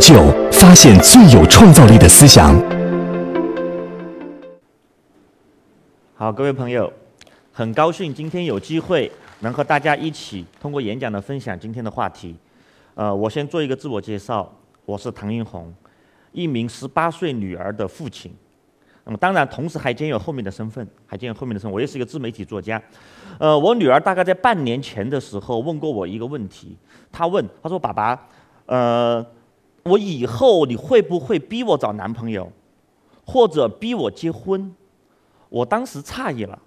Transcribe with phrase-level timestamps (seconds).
[0.00, 0.14] 就，
[0.50, 2.54] 发现最有创造力的思想。
[6.14, 6.90] 好，各位朋友，
[7.52, 12.34] 很高兴今天有机会能和大家一起通过演讲的分享今天的话题。
[12.94, 14.50] 呃，我先做一个自我介绍，
[14.86, 15.72] 我是唐英红，
[16.32, 18.34] 一名十八岁女儿的父亲。
[19.04, 22.82] 那么当然，同时还兼有后面的身份，还兼有后面的身份，我也是一个自媒体作家。
[23.38, 26.76] 呃，我女儿大概在半年前的时候问过我一个问题，
[27.12, 28.18] 她问，她说：“爸爸，
[28.64, 29.24] 呃。”
[29.84, 32.50] 我以后你会不会逼我找男朋友，
[33.24, 34.74] 或者逼我结婚？
[35.48, 36.58] 我当时诧异了，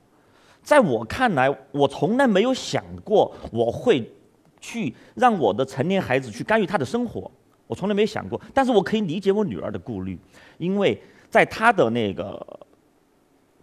[0.62, 4.12] 在我看来，我从来没有想过我会
[4.60, 7.30] 去让我的成年孩子去干预他的生活，
[7.68, 8.40] 我从来没想过。
[8.54, 10.18] 但是我可以理解我女儿的顾虑，
[10.58, 12.46] 因为在她的那个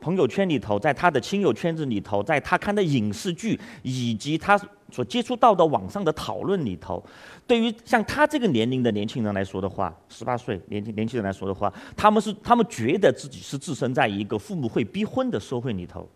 [0.00, 4.60] 朋友圈里头，在他的亲友圈子里头，在他看的影视剧以及他。
[4.92, 7.00] 所接触到的网上的讨论里头，
[7.46, 16.08] 对于像他这个年龄的年轻人来说的话，十八岁年轻年轻人来说的话，他们是他们觉得自己是置身在一个父母会逼婚的社会里头，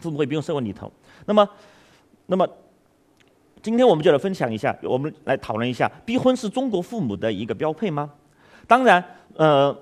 [0.00, 0.92] 父母会逼婚社会里头。
[1.24, 1.48] 那么，
[2.26, 2.44] 那么，
[3.62, 8.10] 今天我们就来分享一下，我们来讨论一下，逼婚是中国父母的一个标配吗？
[8.66, 9.04] 当然，
[9.36, 9.72] 呃，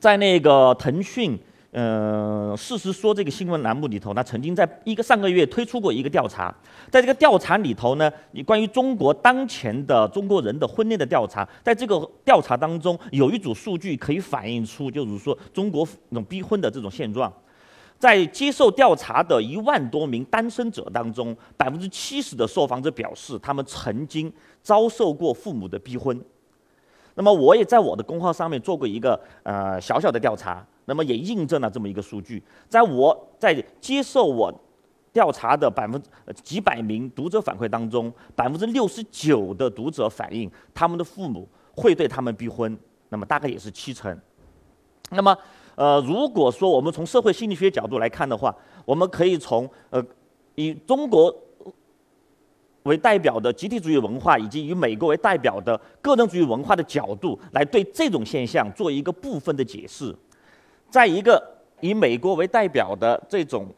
[0.00, 1.38] 在那个腾讯。
[1.76, 6.48] 呃，事实说这个新闻栏目里头，那曾经在一个上个月推出过一个调查，
[6.90, 17.30] 在这个调查里头呢，你关于中国当前的中国人的婚恋的调查，在这个调查当中，有一组数据可以反映出，就是说中国那种逼婚的这种现状，
[17.98, 26.18] 在接受调查的一万多名单身者当中，百分之七十的受访者表示，他们曾经遭受过父母的逼婚。
[27.16, 30.66] 那么我也在我的公号上面做过一个呃小小的调查。
[30.86, 34.52] 那么也印证了这么一个数据，在我在接受我
[35.12, 36.08] 调查的百分之
[36.42, 42.76] 几百名读者反馈当中，百分之六十九的读者反映他们的父母会对他们逼婚，
[43.08, 44.18] 那么大概也是七成。
[45.10, 45.36] 那么，
[45.74, 50.04] 呃，如果说我们从社会心理学角度来看的话，我们可以从呃
[50.54, 51.34] 以中国
[52.84, 60.14] 为代表的集体主义文化，以及以美国为代表的个人主义文化的角度来对这种现象做一个部分的解释。
[60.96, 63.68] 在一个以美国为代表的这种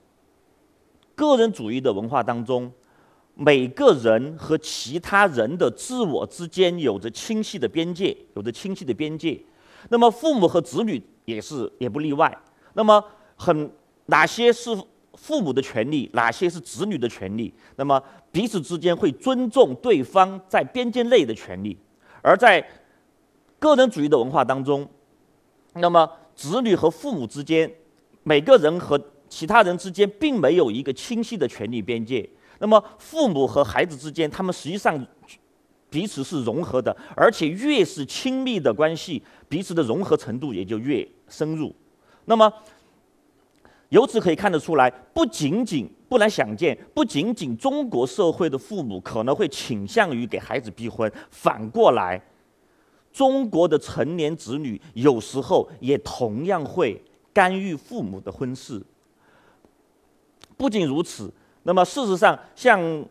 [1.16, 2.70] 个人主义的文化当中，
[3.34, 9.36] 每个人和其他人的自我之间有着清晰的边界，有着清晰的边界。
[9.88, 12.32] 那么父母和子女也是也不例外。
[12.74, 13.68] 那么很
[14.06, 14.70] 哪些是
[15.14, 17.52] 父母的权利，哪些是子女的权利？
[17.74, 21.76] 那么彼此之间会尊重对方在边界内的权利。
[22.22, 22.64] 而在
[23.58, 24.88] 个人主义的文化当中，
[25.72, 26.08] 那么。
[26.38, 27.68] 子女和父母之间，
[28.22, 28.96] 每个人和
[29.28, 32.30] 其他人之间并没有一个清晰的权利边界。
[32.60, 35.04] 那么，父母和孩子之间，他们实际上
[35.90, 41.74] 彼此是融合的，而且越是亲密的关系，彼此的融合程度也就越深入。
[42.26, 42.52] 那么，
[43.88, 52.22] 由此可以看得出来，不仅仅不难想见，不仅仅中国社会的父母可能会倾向于给孩子逼婚，反过来。
[53.18, 57.02] 中国的成年子女有时候也同样会
[57.32, 58.80] 干预父母的婚事。
[60.56, 61.28] 不仅如此，
[61.64, 63.04] 那么事实上，像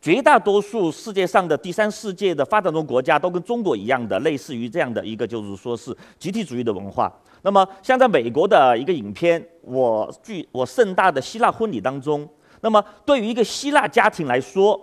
[0.00, 7.14] 绝大多数世界上的第三世界的发展中国家，都跟中国一样的，类似于这样的一个，就是说是集体主义的文化。
[7.42, 12.26] 那么，像在美国的一个影片《我剧我盛大的希腊婚礼》当中，
[12.62, 14.80] 那么对于一个希腊家庭来说，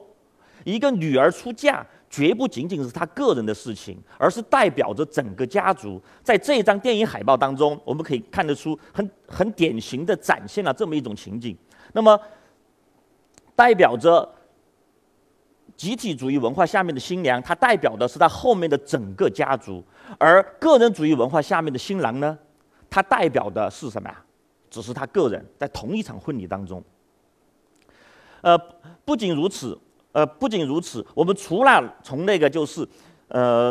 [0.64, 1.84] 一个女儿出嫁。
[2.16, 6.02] 绝不仅仅是他个人的事情，而是代表着整个家族。
[6.24, 11.58] 在这张电影海报当中，我们可以看得出很很典型的展现了这么一种情景。
[11.92, 12.18] 那么，
[13.54, 14.34] 代表着
[15.76, 19.84] 集体主义文化下面的新娘，她代表的是她后面的整个家族；
[20.18, 22.38] 而个人主义文化下面的新郎呢，
[22.90, 24.24] 他代表的是什么呀？
[24.70, 26.82] 只是他个人在同一场婚礼当中。
[28.40, 28.58] 呃，
[29.04, 29.78] 不仅如此。
[30.16, 32.88] 呃，不仅如此，我们除了从那个就是，
[33.28, 33.70] 呃，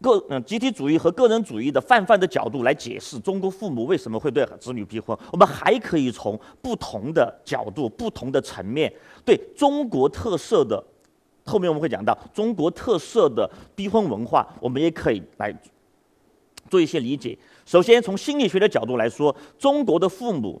[0.00, 8.90] 个嗯集体主义和个人主义的泛泛的角度来解释中国父母为什么会对子女逼婚，我们还可以从不同的角度、不同的层面，
[9.22, 10.82] 对中国特色的，
[11.44, 15.54] 后面我们会讲到中国特色的逼婚文化，我们也可以来
[16.70, 17.38] 做一些理解。
[17.66, 20.58] 首先，从心理学的角度来说，中国的父母，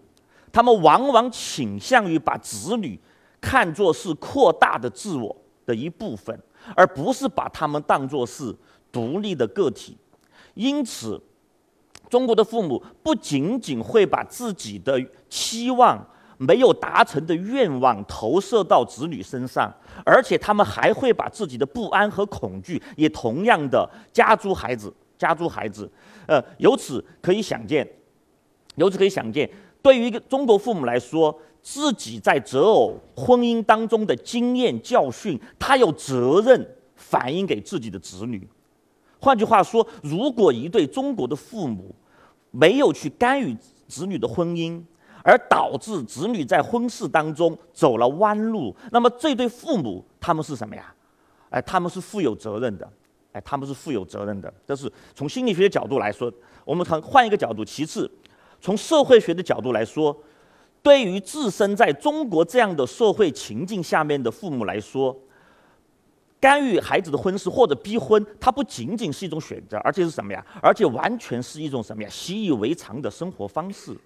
[0.52, 3.00] 他们往往倾向于把子女。
[3.40, 5.34] 看作是扩大的自我
[5.64, 6.38] 的一部分，
[6.74, 8.54] 而不是把他们当作是
[8.90, 9.96] 独立的个体。
[10.54, 11.20] 因此，
[12.08, 16.04] 中国的父母不仅仅会把自己的期望
[16.38, 19.72] 没有达成的愿望投射到子女身上，
[20.04, 25.90] 而且他们还会把自己的不安和恐惧也同样的加诸孩子，加诸孩子。
[26.26, 27.86] 呃，由此可以想见，
[28.76, 29.48] 由此可以想见，
[29.82, 31.36] 对于一个中国父母来说，
[31.66, 38.48] 自己在择偶婚姻当中的经验教训，他有责任反映给自己的子女。
[39.18, 41.92] 换句话说，如果一对中国的父母
[42.52, 43.52] 没有去干预
[43.88, 44.80] 子女的婚姻，
[45.24, 50.94] 而导致子女在婚事当中走了弯路，那么这对父母他们是什么呀？
[51.50, 52.88] 哎，他们是负有责任的，
[53.32, 54.54] 哎，他们是负有责任的。
[54.64, 56.32] 这是从心理学的角度来说，
[56.64, 57.64] 我们从换一个角度。
[57.64, 58.08] 其次，
[58.60, 60.16] 从社会学的角度来说，
[60.82, 65.16] 对于自身在中国这样的社会情境下面的父母来说，
[66.38, 70.44] 干预孩子的婚事或者逼婚，它不仅仅是一种选择，而且是什么呀？
[70.62, 72.08] 而且完全是一种什么呀？
[72.08, 73.96] 习以为常的生活方式。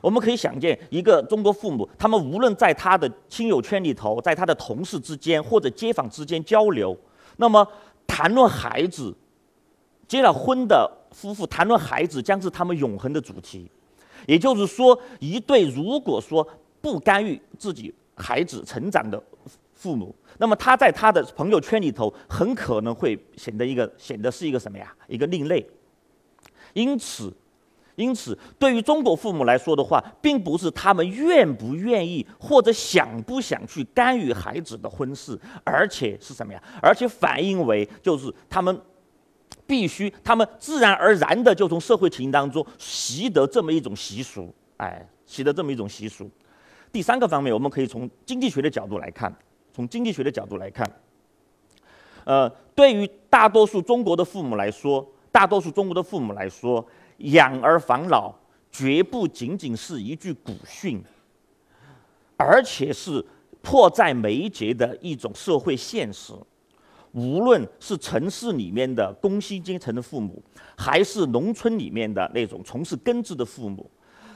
[0.00, 6.94] 我们可以想见，一个中国父母，他们无论在他的亲友圈里头，在他的同事之间或者街坊之间交流，
[7.38, 7.66] 那么
[8.06, 9.14] 谈论孩子，
[10.06, 13.70] 结了婚的夫妇谈论孩子将是他们永恒的主题。
[14.26, 16.46] 也就是说，一对如果说
[16.80, 19.22] 不干预自己孩子成长的
[19.74, 24.94] 父母，那么他在他的朋友圈里头很可能会显得一个显得是一个什么呀？
[25.08, 25.66] 一个另类。
[26.72, 27.32] 因此。
[27.96, 36.60] 因此，对于中国父母来说的话，并不是他们愿不愿意或者想不想去干预孩子的婚事，而且是什么呀？
[36.82, 38.76] 而且反映为就是他们
[39.66, 46.30] 必须，他们自然而然的就从社会情当中习得这么一种习俗，哎，习得这么一种习俗。
[46.92, 49.34] 第三个方面，我们可以从经济学的角度来看，
[49.72, 50.88] 从经济学的角度来看，
[52.24, 56.86] 呃，对于大多数中国的父母来说，大多数中国的父母来说。
[57.18, 58.34] 养儿防老
[58.72, 61.00] 绝不仅仅是一句古训，
[62.36, 63.24] 而且是
[63.62, 66.32] 迫在眉睫的一种社会现实。
[67.14, 70.42] 无论是城市里面的工薪阶层的父母，
[70.76, 73.90] 还是农村里面的那种从事耕织的父母，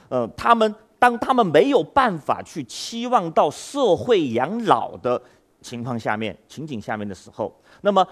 [0.09, 5.21] 呃，他们当他们没有办法去期望到社会养老的
[5.61, 8.05] 情况下面情景下面的时候，那么。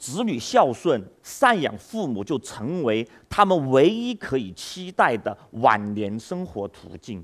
[0.00, 7.20] 子女孝顺、赡养父母，就成为他们唯一可以期待的晚年生活途径。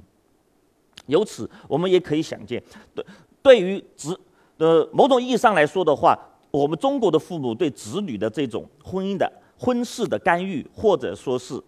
[1.06, 2.60] 由此，我们也可以想见，
[2.92, 3.06] 对
[3.40, 4.18] 对于子
[4.56, 6.18] 呃某种意义上来说的话，
[6.58, 11.60] 我们中国的父母对子女的这种婚姻的婚事的干预，或者说是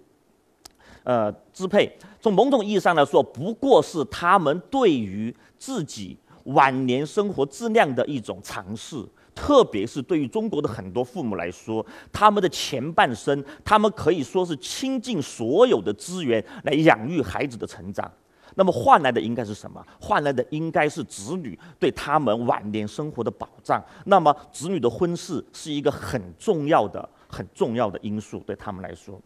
[1.02, 9.04] 呃支配，从某种意义上来说，不过是他们对于自己晚年生活质量的一种尝试。
[9.34, 18.10] 特别是对于中国的很多父母来说，他们的前半生，他们可以说是倾尽所有的资源来养育孩子的成长。
[18.58, 19.86] 那么换来的应该是什么？
[20.00, 23.80] 换来的应该是子女对他们晚年生活的保障。
[24.06, 29.20] 那么子女的婚事是一个很重要的、很重要的因素，对他们来说。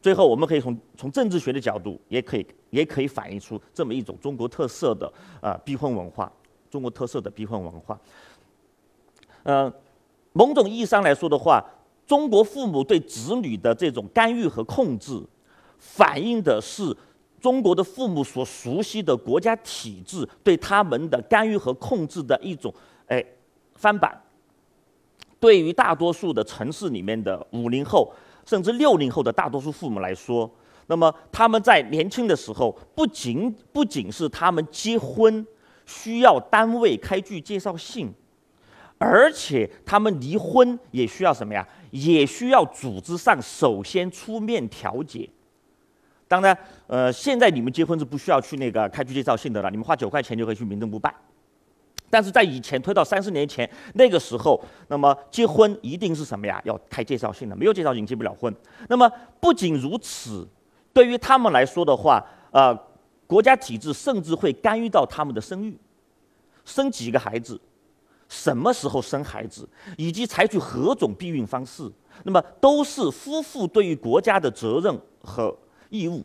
[0.00, 5.10] 最后，我们可以从从政治学的角度，也可以也可以反映出这么一种中国特色的
[5.40, 6.30] 啊逼婚文化，
[6.70, 7.98] 中国特色的逼婚文化。
[9.44, 9.72] 呃，
[10.32, 11.62] 某种意义上来说的话，
[12.06, 15.22] 中国父母对子女的这种干预和控制，
[15.78, 16.94] 反映的是
[17.44, 22.72] 中国的父母所熟悉的国家体制对他们的干预和控制的一种
[23.06, 23.22] 哎
[23.74, 24.18] 翻版。
[25.38, 28.10] 对于大多数的城市里面的五零后
[28.46, 30.50] 甚至六零后的大多数父母来说，
[30.86, 35.46] 那么他们在年轻的时候，不仅不仅是他们结婚
[35.84, 38.10] 需要单位开具介绍信。
[38.96, 41.68] 而且他们离婚也需要什么呀？
[41.90, 45.28] 也需要组织上首先出面调解。
[46.34, 51.14] 当然，呃，现在你们结婚是不需要去那个开具介绍信的了，你们花九块钱就可以去民政部办。
[52.10, 56.60] 但是在以前推到三十年前那个时候，那么结婚一定是什么呀？
[56.64, 58.52] 要开介绍信的，没有介绍信结不了婚。
[58.88, 60.44] 那么不仅如此，
[60.92, 62.76] 对于他们来说的话，呃，
[63.28, 65.78] 国家体制甚至会干预到他们的生育，
[66.64, 67.60] 生几个孩子。
[68.28, 71.88] 什么时候生孩子，以及采取何种避孕方式，
[72.24, 75.56] 那么都是夫妇对于国家的责任和
[75.94, 76.20] 义务。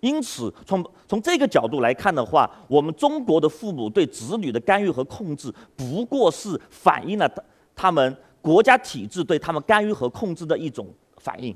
[0.00, 7.30] 因此，从从这个角度来看的话，我们中国的父母对子女的干预和控制，不过是反映了
[7.74, 10.86] 他们国家体制对他们干预和控制的一种
[11.18, 11.54] 反应。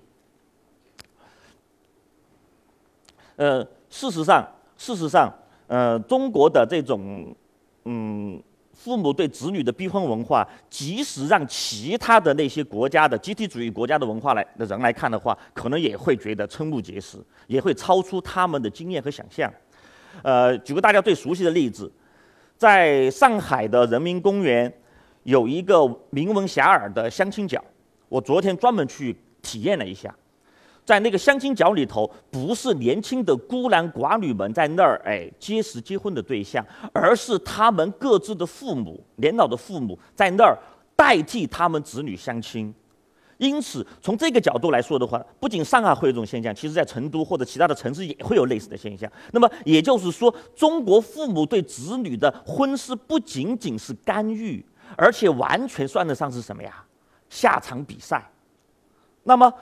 [3.37, 4.47] 呃，事实上，
[4.77, 5.33] 事实上，
[5.67, 7.35] 呃，中国的这种，
[7.85, 8.43] 嗯。
[8.79, 17.19] 父母对子女的逼婚文化，即使让其他的那些国家的集体主义国家的文化来的人来看的话，可能也会觉得瞠目结舌，
[17.49, 19.53] 也会超出他们的经验和想象。
[20.23, 21.91] 呃，举个大家最熟悉的例子，
[22.57, 24.73] 在上海的人民公园
[25.25, 27.61] 有一个名闻遐迩的相亲角，
[28.09, 30.15] 我昨天专门去体验了一下。
[30.89, 36.65] 在那个相亲角里头，不是年轻的孤男寡女们在那儿哎结识结婚的对象，
[36.95, 40.57] 而是他们各自的父母、年老的父母在那儿
[40.97, 42.73] 代替他们子女相亲。
[43.37, 49.13] 因此，从这个角度来说的话，不仅上海会有这种现象，其实在成都或者其他的城市也会有类似的现象。
[49.33, 54.65] 那么也就是说，中国父母对子女的婚事不仅仅是干预，
[54.97, 56.83] 而且完全算得上是什么呀？
[57.29, 58.27] 下场比赛。
[59.25, 59.53] 那么。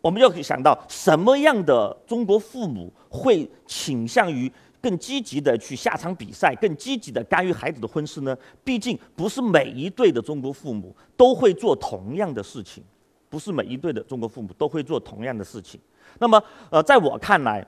[0.00, 8.34] 我们就可以想到，什么样的中国父母会倾向于更积极的去下场比赛，更积极的干预孩子的婚事呢？
[8.64, 12.82] 毕竟不是每一对的中国父母都会做同样的事情，
[13.28, 15.78] 不是每一对的中国父母都会做同样的事情。
[16.18, 17.62] 那么，呃，在我看来，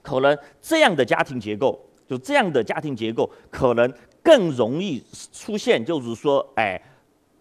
[0.00, 1.78] 可能这样的家庭结构，
[2.08, 3.92] 就这样的家庭结构，可能
[4.22, 6.80] 更容易出现，就是说，哎，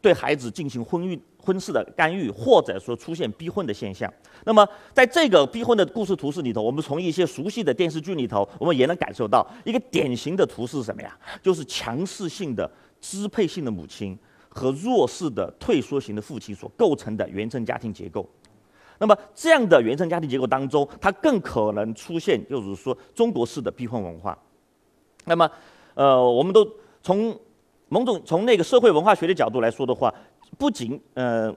[0.01, 1.17] 对孩子进行婚育。
[1.43, 4.11] 婚事的干预，或者说出现逼婚的现象。
[4.45, 11.17] 那么，在这个逼婚的故事图示里头，我们从一些熟悉的电视剧里头，我们也能感受到一个典型的图示是什么呀？
[11.41, 12.69] 就是强势性的
[12.99, 14.17] 支配性的母亲
[14.49, 18.27] 和弱势的退缩型的父亲所构成的原生家庭结构。
[18.99, 24.37] 那么，这样的原生家庭结构当中，它更可能出现就是说中国式的逼婚文化。
[25.25, 25.49] 那么，
[25.93, 26.67] 呃，我们都
[27.03, 27.37] 从
[27.89, 30.13] 某种从那个社会文化学的角度来说的话。
[30.61, 31.51] 不仅呃，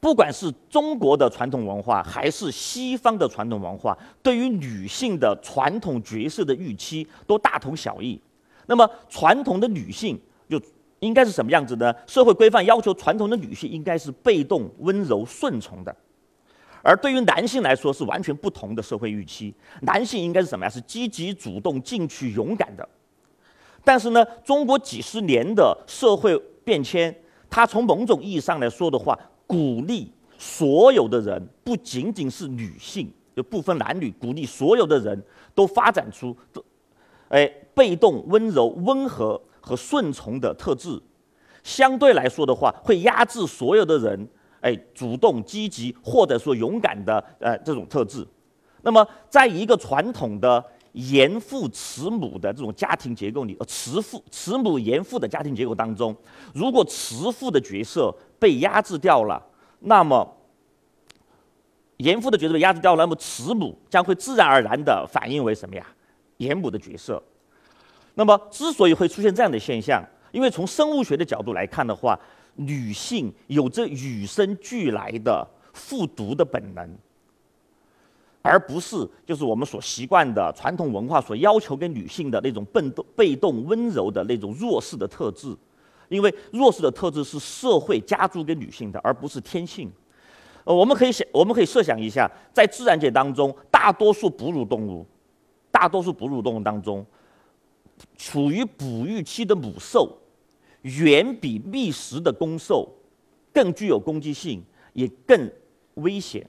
[0.00, 8.18] 不管是中国的传统文化，还是西方的传统文化，对于女性的传统角色的预期都大同小异。
[8.64, 10.58] 那么，传统的女性就
[11.00, 11.94] 应该是什么样子呢？
[12.06, 15.94] 社会规范要求传统的女性应该是被动、温柔、顺从的，
[16.82, 19.54] 而对于男性来说是完全不同的社会预期。
[19.82, 20.70] 男性应该是什么呀？
[20.70, 22.88] 是积极、主动、进取、勇敢的。
[23.84, 27.14] 但是呢，中国几十年的社会变迁。
[27.50, 35.20] 他从某种意义上来说的话，鼓励所有的人，不仅仅是女性，就不分男女，鼓励所有的人
[35.54, 36.36] 都发展出，
[37.28, 40.98] 哎，被动、温柔、温和和顺从的特质。
[41.64, 44.28] 相对来说的话，会压制所有的人，
[44.60, 48.24] 哎，主动、积极或者说勇敢的，呃，这种特质。
[48.82, 50.64] 那么，在一个传统的。
[50.92, 56.16] 严父慈母的这种家庭结构里，呃，慈父慈母严父的家庭结构当中，
[56.52, 59.40] 如果慈父的角色被压制掉了，
[59.80, 60.26] 那么
[61.98, 65.86] 严父的角色被压制掉了，那么慈母将会自然而然的反映为什么呀？
[66.38, 67.22] 严母的角色。
[68.14, 72.18] 那么之所以会出现这样的现象，因为从生物学的角度来看的话，
[72.56, 76.98] 女性有着与生俱来的复读的本能。
[78.42, 85.54] 而不是就是我们所习惯的传统文化所要求给女性的那种被动、被动、温柔的那种弱势的特质，
[86.08, 89.90] 因为弱势的特质是社会加诸给女性的，而不是天性。
[90.64, 95.06] 呃，我们可以想，我们可以设想一下，在自然界当中，大多数哺乳动物，
[95.70, 97.04] 大多数哺乳动物当中，
[98.16, 100.16] 处于哺育期的母兽，
[100.82, 102.90] 远比觅食的公兽
[103.52, 105.50] 更具有攻击性，也更
[105.94, 106.46] 危险。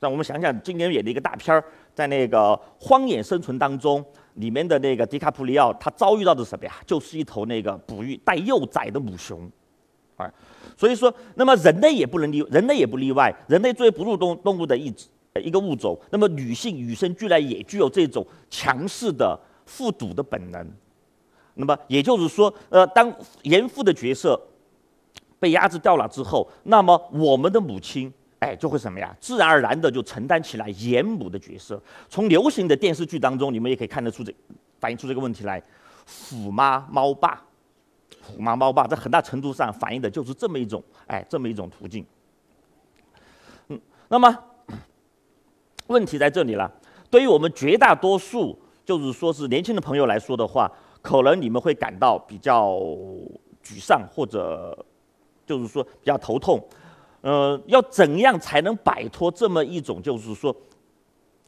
[0.00, 2.38] 让我们想想今年演的一个大片儿，在那个
[2.78, 6.72] 《荒野生存》当中，里面的那个迪卡普里奥，他遭遇到的什么呀？
[6.86, 9.50] 就是一头那个哺育带幼崽的母熊，
[10.16, 10.32] 啊，
[10.76, 13.34] 所以说，那么人类也不能例，人类也不例外。
[13.48, 14.94] 人类作为哺乳动动物的一
[15.42, 19.36] 一个物种，那么女性与生俱来也具有这种强势的
[19.66, 20.64] 复读的本能。
[21.54, 23.12] 那么也就是说，呃，当
[23.42, 24.40] 严父的角色
[25.40, 28.12] 被压制掉了之后，那么我们的母亲。
[28.40, 29.14] 哎，就会什么呀？
[29.20, 31.80] 自然而然的就承担起来严母的角色。
[32.08, 34.32] 从流行的电视剧当中，你们也可以看得出这，
[34.78, 35.62] 反映出这个问题来。
[36.30, 37.42] 虎妈猫爸，
[38.22, 42.06] 虎妈猫爸，在很大程度上反映的就是这么一种，哎，这么一种途径。
[43.68, 44.44] 嗯，那么
[45.88, 46.72] 问题在这里了。
[47.10, 50.70] 对于我们绝大多数，就是说是年轻的朋友来说的话，
[51.02, 52.78] 可能你们会感到比较
[53.64, 54.86] 沮丧，或者
[55.44, 56.62] 就是说比较头痛。
[57.20, 60.54] 呃，要怎样才能摆脱这么一种，就是说，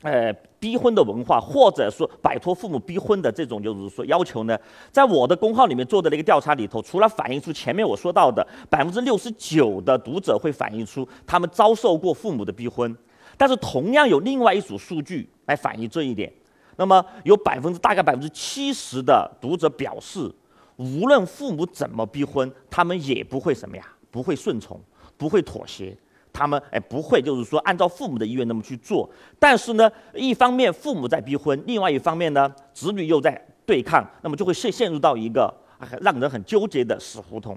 [0.02, 4.58] 呃，逼婚的文化，或者说摆脱父母逼婚的这种，就是说要求呢？
[4.90, 12.96] 在我的公号里面做的那个调查里头，除了反映出前面我说到的百分之六十九的读者会反映出他们遭受过父母的逼婚，
[13.36, 16.32] 但是同样有另外一组数据来反映这一点。
[16.76, 20.30] 那么有百分之大概百分之七十的读者表示，
[20.76, 24.80] 无论父母怎么逼婚，他们也不会什么呀，不会顺从，
[25.20, 25.94] 不会妥协，
[26.32, 29.06] 他们哎不会就是说按照父母的意愿那么去做。
[29.38, 35.54] 但是呢，一方面父母在逼婚，另外一方面呢，子女又在对抗，那么就会陷陷入到一个
[36.00, 37.54] 让人很纠结的死胡同。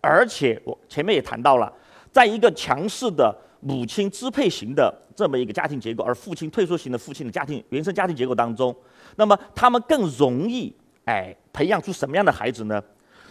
[0.00, 1.70] 而且我前面也谈到了，
[2.12, 8.72] 在一个强势的母亲支配型的这么一个家庭结构，而父亲退缩型的父亲的家庭原生家庭结构当中，
[9.16, 10.72] 那么他们更容易
[11.04, 12.80] 哎培养出什么样的孩子呢？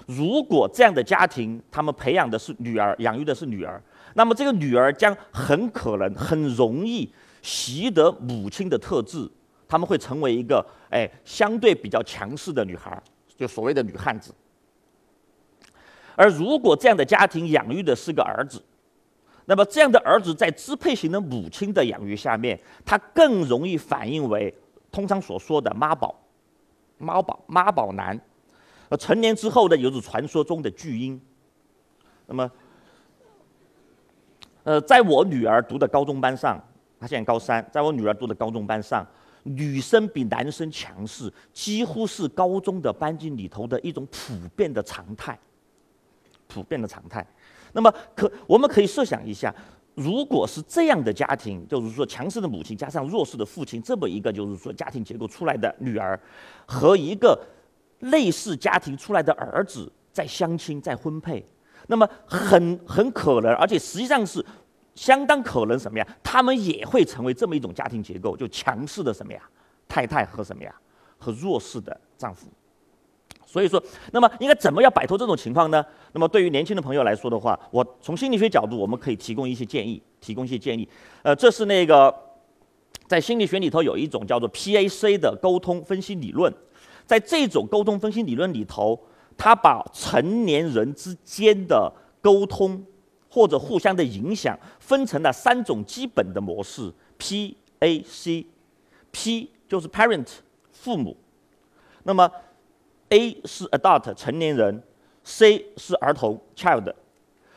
[0.10, 3.80] 如果这样的家庭他们培养的是女儿，养育的是女儿，
[4.16, 7.08] 那么这个女儿将很可能很容易
[7.44, 9.30] 习得母亲的特质，
[9.68, 13.00] 他们会成为一个哎相对比较强势的女孩，
[13.38, 14.34] 就所谓的女汉子。
[16.16, 18.60] 而如果这样的家庭养育的是个儿子，
[19.46, 24.52] 那么这样的儿子在支配型的母亲的养育下面，他更容易反映为
[24.92, 26.20] 通常所说的妈宝、
[26.98, 28.20] 妈宝、妈宝男。
[28.90, 31.20] 呃，成年之后呢，又是传说中的巨婴。
[32.28, 32.52] 那么，
[34.64, 36.62] 呃，在我女儿读的高中班上，
[37.00, 39.06] 她现在高三，在我女儿读的高中班上，
[39.44, 45.38] 女生比男生强势，几乎是高中的班级里头的一种普遍的常态。
[46.48, 47.24] 普遍的常态，
[47.74, 49.54] 那么可我们可以设想一下，
[49.94, 56.20] 如果是这样的家庭，就是说强势的母亲加上弱势的父亲，这么一个就是说家庭结构出来的女儿，
[56.66, 57.40] 和一个
[58.00, 61.46] 类似家庭出来的儿子在相亲在婚配，
[61.88, 64.44] 那么很很可能，而且实际上是
[64.96, 66.08] 相当可能什么呀？
[66.24, 69.42] 他们也会成为这么一种家庭结构，就强势的什么呀？
[69.88, 70.74] 太太和什么呀？
[71.18, 72.48] 和弱势的丈夫。
[73.46, 75.84] 所以说，那么应该怎么样摆脱这种情况呢？
[76.14, 80.88] 那么对于年轻的朋友来说的话，我从心理学角度，我们可以提供一些建议，提供一些建议。
[81.24, 82.14] 呃，这是那个
[83.08, 86.54] 在心理学里头有一种叫做 PAC 的沟通分析理论，
[87.10, 89.02] 在这种沟通分析理论里头，
[89.36, 92.86] 他把成年人之间的沟通
[93.28, 98.46] 或者互相的影响分成了三种基本的模式：PAC，P
[99.68, 100.28] 就是 parent
[100.72, 101.18] 父母，
[102.04, 102.32] 那么。
[103.12, 104.84] A 是 adult 成年人
[105.24, 106.94] ，C 是儿童 child。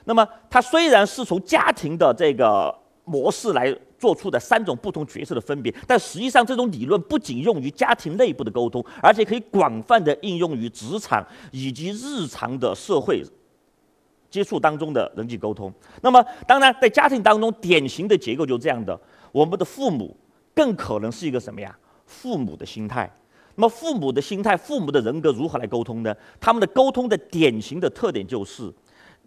[0.05, 13.23] 那么它虽然是从家庭的这个模式来做出的三种不同角色的分别，但实际上这种理论不仅用于家庭内部的沟通，而且可以广泛的应用于职场以及日常的社会
[14.29, 15.73] 接触当中的人际沟通。
[16.01, 20.17] 那么当然，在家庭当中，典型的结构就是这样的：我们的父母
[20.53, 21.73] 更可能是一个什么呀？
[22.05, 23.09] 父母的心态。
[23.55, 26.13] 那么父母的心态、父母的人格如何来沟通呢？
[26.41, 28.73] 他们的沟通的典型的特点就是：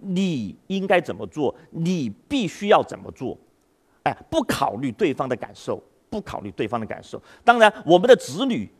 [0.01, 3.37] 你应该怎么做，你必须要怎么做，
[4.05, 7.21] 哎，不考虑对方的感受，不考虑对方的感受。
[7.43, 8.71] 当然，我们的子女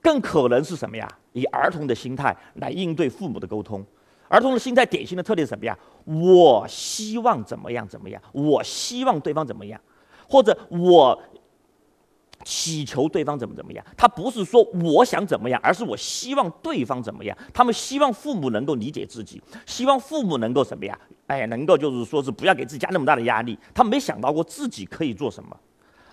[0.00, 1.08] 更可能是什么呀？
[1.32, 3.84] 以儿童的心态来应对父母的沟通。
[4.28, 5.76] 儿童的心态典型的特点是什么呀？
[6.04, 9.80] 我希望怎么样怎么样，我希望对方怎么样，
[10.28, 11.20] 或者我。
[12.50, 17.36] 祈求对方怎么怎么样，他不是说我想怎么样，而是我希望对方怎么样。
[17.52, 20.98] 他们希望父母能够理解自己，希望父母能够什么呀？
[21.26, 23.58] 哎，能够就是说是不要给自己加那么大的压力。
[23.74, 25.54] 他没想到过自己可以做什么。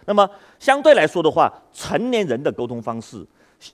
[0.06, 3.26] 那么相对来说的话，成年人的沟通方式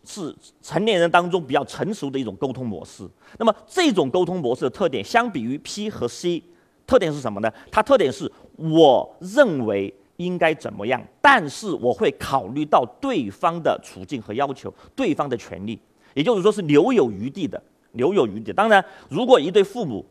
[0.06, 3.10] 是成年人当中比较成熟的一种沟通模式。
[3.40, 6.44] 那么这种沟通模式的特点，相比于 P 和 C，
[6.86, 7.52] 特点是什么呢？
[7.72, 9.92] 它特点是我认为。
[10.18, 11.02] 应该怎么样？
[11.22, 15.80] 但是我会考虑到对方的处境和要求，对方的权利，
[16.14, 17.62] 也就是说是留有余地的，
[17.94, 18.54] 留有余地。
[18.54, 20.06] 当然，如果一对父母，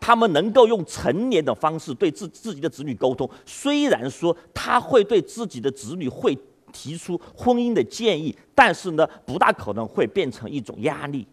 [0.00, 6.36] 他们能够用成年的方式对自自己的子女沟通，虽然说他会对自己的子女会
[6.72, 11.24] 提出婚姻的建议，但是呢，不大可能会变成一种压力。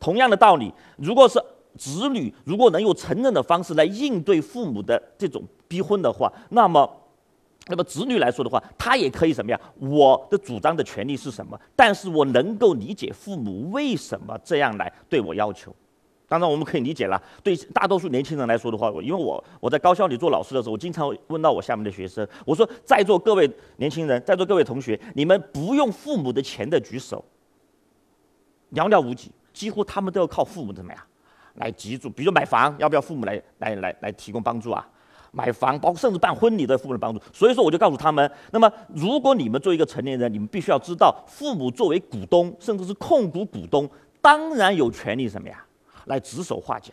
[0.00, 1.38] 同样的道理，如果是
[1.76, 6.98] 子女如果能用成人的方式来应对父母的这种逼婚的话，那么。
[7.68, 9.60] 那么子女来说的话，他也可以什么呀？
[9.78, 11.58] 我的主张的权利是什么？
[11.76, 15.74] 但是我能够理解父母为什么这样来对我要求。
[16.26, 17.22] 当然，我们可以理解了。
[17.42, 27.22] 对大多数年轻人来说的话，因为我我在高校里做老师的时候，我经常问到我下面的学生，我说：在座各位年轻人，在座各位同学，你们不用父母的钱的举手，
[28.72, 31.00] 寥寥无几，几乎他们都要靠父母怎么样
[31.56, 32.08] 来资助？
[32.08, 34.88] 比如买房，要不要父母来来来来提供帮助啊？
[35.32, 43.88] 买房，包括甚至办婚礼的父母的帮助，所以说我就告诉他们，那么如果你们作为一个成年人，你们必须要知道，父母作为股东，甚至是控股股东，
[44.20, 45.64] 当然有权利什么呀，
[46.04, 46.92] 来指手画脚，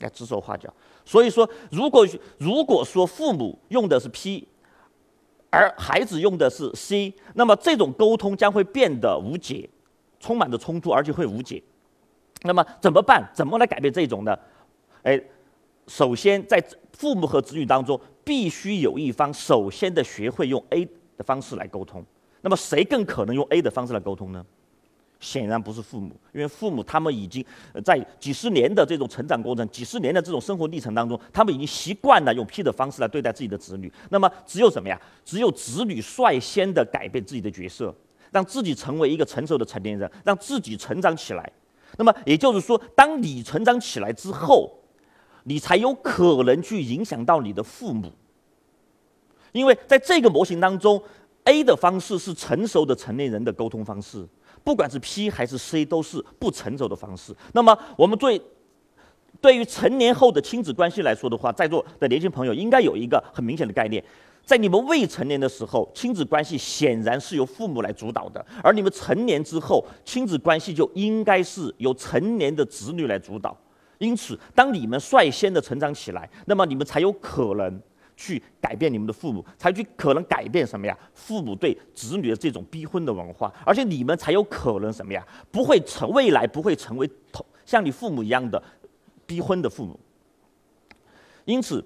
[0.00, 0.72] 来指手画脚。
[1.04, 2.06] 所以说，如果
[2.38, 4.48] 如果说父母用的是 P，
[5.50, 9.70] 而孩子用的是 C，那么这种沟通将会变得无解，
[10.18, 11.62] 充满着冲突，而且会无解。
[12.42, 13.30] 那么怎么办？
[13.32, 14.36] 怎么来改变这种呢？
[15.02, 15.20] 哎，
[15.86, 20.84] 首先在父母和子女当中，必须有一方首先的学会用 A
[21.16, 22.04] 的方式来沟通。
[22.40, 24.44] 那么谁更可能用 A 的方式来沟通呢？
[25.20, 27.44] 显然不是父母，因为父母他们已经
[27.84, 33.92] 在几十年的这种成长过程、几十年的这种生活历程当中，他们已经习惯了用 P 的方式来对待自己的子女。
[34.10, 35.00] 那么只有什么呀？
[35.24, 37.94] 只有子女率先的改变自己的角色，
[38.32, 41.52] 让自己成为一个成熟的成年人，让自己成长起来。
[41.98, 44.76] 那么也就是说，当你成长起来之后，
[45.44, 48.12] 你才有可能去影响到你的父母，
[49.52, 51.02] 因为在这个模型当中
[51.44, 54.26] ，A 的方式是成熟的成年人的沟通方式。
[54.64, 57.34] 不管是 P 还是 C，都是不成熟的方式。
[57.52, 58.40] 那么，我们对
[59.40, 64.04] 对于成年后的亲子关系来说的话，在座的年轻朋友应该有一个很明显的概念：
[64.44, 73.56] 在你们未成年的时候，亲子关系显然是由父母来主导的；而你们成年之后，亲子关系就应该是由成年的子女来主导。
[74.02, 77.80] 因此，当你们率先的成长起来，那么你们才有可能。
[78.14, 80.96] 去改变你们的父母，才去可能改变什么呀？
[81.14, 85.26] 父母对子女的这种逼婚的文化，而且你们才有可能什么呀？
[85.50, 88.62] 不会成未来不会成为同像你父母一样的
[89.26, 89.98] 逼婚的父母。
[91.46, 91.84] 因此，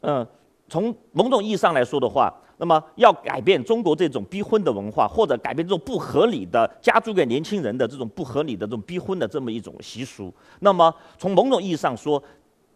[0.00, 0.26] 嗯，
[0.68, 12.22] 从某种意义上来说的话，那么要改变中国这种逼婚的文化，或者改变这种不合理的加诸给年轻人的这种不合理的这种逼婚的这么一种习俗，那么从某种意义上说。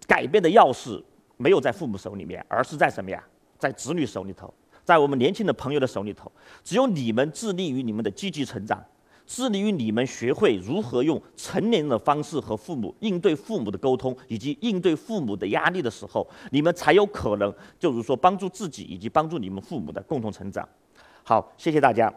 [0.05, 1.01] 改变的钥匙
[1.37, 3.23] 没有在父母手里面，而是在什么呀？
[3.57, 4.53] 在子女手里头，
[4.85, 6.31] 在我们年轻的朋友的手里头。
[6.65, 8.85] 只有你们致力于你们的积极成长，
[9.35, 20.69] 致力于你们学会如何用成年人的方式和父母应对父母的沟通，以及应对父母的压力的时候，你们才有可能，就是说帮助自己以及帮助你们父母的共同成长。
[21.25, 22.13] 好，谢谢大家。